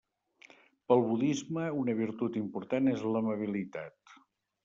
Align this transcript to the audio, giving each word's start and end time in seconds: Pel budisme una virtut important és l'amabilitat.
Pel 0.91 1.03
budisme 1.09 1.67
una 1.81 1.95
virtut 2.01 2.39
important 2.41 2.91
és 2.95 3.05
l'amabilitat. 3.11 4.17